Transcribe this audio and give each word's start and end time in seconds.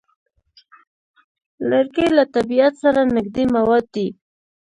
لرګی 1.69 2.07
له 2.17 2.23
طبیعت 2.35 2.73
سره 2.83 3.01
نږدې 3.15 3.43
مواد 3.55 3.85
دي. 3.95 4.07